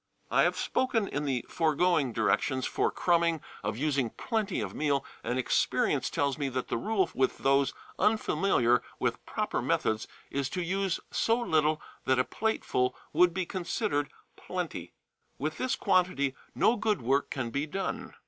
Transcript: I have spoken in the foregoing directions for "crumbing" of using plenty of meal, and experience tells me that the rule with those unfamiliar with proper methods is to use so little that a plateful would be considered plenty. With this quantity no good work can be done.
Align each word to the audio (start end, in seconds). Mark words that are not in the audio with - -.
I 0.31 0.41
have 0.45 0.57
spoken 0.57 1.07
in 1.07 1.25
the 1.25 1.45
foregoing 1.47 2.11
directions 2.11 2.65
for 2.65 2.89
"crumbing" 2.91 3.39
of 3.63 3.77
using 3.77 4.09
plenty 4.09 4.59
of 4.59 4.73
meal, 4.73 5.05
and 5.23 5.37
experience 5.37 6.09
tells 6.09 6.39
me 6.39 6.49
that 6.49 6.69
the 6.69 6.77
rule 6.77 7.11
with 7.13 7.37
those 7.37 7.71
unfamiliar 7.99 8.81
with 8.97 9.23
proper 9.27 9.61
methods 9.61 10.07
is 10.31 10.49
to 10.49 10.63
use 10.63 10.99
so 11.11 11.39
little 11.39 11.79
that 12.05 12.17
a 12.17 12.23
plateful 12.23 12.95
would 13.13 13.31
be 13.31 13.45
considered 13.45 14.09
plenty. 14.35 14.91
With 15.37 15.59
this 15.59 15.75
quantity 15.75 16.35
no 16.55 16.77
good 16.77 17.03
work 17.03 17.29
can 17.29 17.51
be 17.51 17.67
done. 17.67 18.15